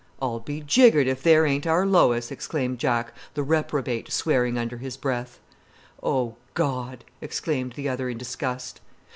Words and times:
"I'll 0.19 0.39
be 0.39 0.61
jiggered 0.61 1.05
if 1.05 1.21
there 1.21 1.45
ain't 1.45 1.67
our 1.67 1.85
Lois!" 1.85 2.31
exclaimed 2.31 2.79
Jack, 2.79 3.13
the 3.35 3.43
reprobate, 3.43 4.11
swearing 4.11 4.57
under 4.57 4.77
his 4.77 4.97
breath. 4.97 5.39
"Oh, 6.01 6.37
God!" 6.55 7.05
exclaimed 7.21 7.73
the 7.73 7.87
other 7.87 8.09
in 8.09 8.17
disgust. 8.17 8.81